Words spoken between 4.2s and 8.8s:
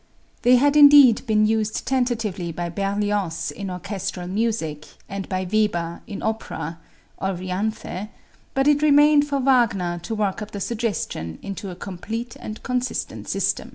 music, and by Weber in opera ("Euryanthe"), but